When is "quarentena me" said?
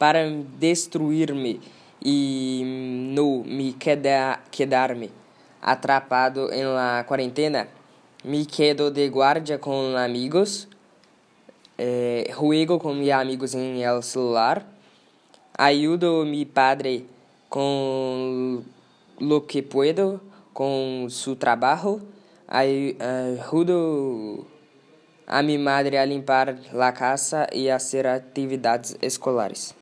7.06-8.46